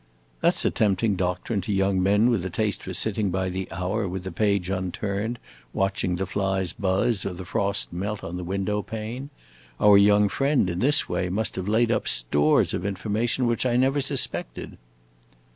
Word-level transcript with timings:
"That 0.41 0.55
's 0.55 0.65
a 0.65 0.71
tempting 0.71 1.15
doctrine 1.15 1.61
to 1.61 1.71
young 1.71 2.01
men 2.01 2.31
with 2.31 2.43
a 2.43 2.49
taste 2.49 2.81
for 2.81 2.91
sitting 2.95 3.29
by 3.29 3.49
the 3.49 3.67
hour 3.71 4.07
with 4.07 4.23
the 4.23 4.31
page 4.31 4.71
unturned, 4.71 5.37
watching 5.73 6.15
the 6.15 6.25
flies 6.25 6.73
buzz, 6.73 7.23
or 7.23 7.33
the 7.33 7.45
frost 7.45 7.93
melt 7.93 8.23
on 8.23 8.35
the 8.35 8.43
window 8.43 8.81
pane. 8.81 9.29
Our 9.79 9.99
young 9.99 10.27
friend, 10.27 10.71
in 10.71 10.79
this 10.79 11.07
way, 11.07 11.29
must 11.29 11.55
have 11.55 11.67
laid 11.67 11.91
up 11.91 12.07
stores 12.07 12.73
of 12.73 12.83
information 12.83 13.45
which 13.45 13.63
I 13.63 13.75
never 13.77 14.01
suspected!" 14.01 14.79